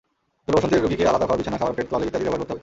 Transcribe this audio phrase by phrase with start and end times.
[0.47, 2.59] জলবসন্তের রোগীকে আলাদা ঘর, বিছানা, খাবার প্লেট, তোয়ালে ইত্যাদি ব্যবহার করতে হবে।